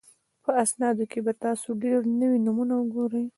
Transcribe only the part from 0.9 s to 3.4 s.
کې به تاسو ډېر نوي نومونه وګورئ